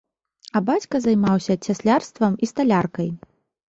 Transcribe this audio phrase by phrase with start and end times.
[0.59, 3.09] А бацька займаўся цяслярствам і сталяркай.